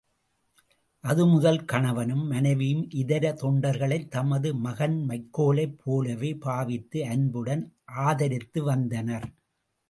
[1.03, 7.63] அதுமுதல் கணவனும், மனைவியும் இதர தொண்டர்களைத் தமது மகன் மைக்கேலைப் போலவே பாவித்து அன்புடன்
[7.85, 9.29] ஆதரித்து வந்தனர்.